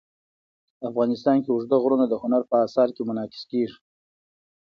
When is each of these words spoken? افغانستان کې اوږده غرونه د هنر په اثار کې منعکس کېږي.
افغانستان 0.89 1.37
کې 1.43 1.49
اوږده 1.51 1.77
غرونه 1.83 2.05
د 2.09 2.13
هنر 2.21 2.41
په 2.49 2.55
اثار 2.65 2.89
کې 2.95 3.01
منعکس 3.09 3.41
کېږي. 3.51 3.77